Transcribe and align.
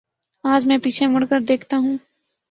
آج 0.43 0.65
میں 0.65 0.77
پیچھے 0.83 1.07
مڑ 1.07 1.23
کر 1.29 1.39
دیکھتا 1.47 1.77
ہوں۔ 1.77 1.97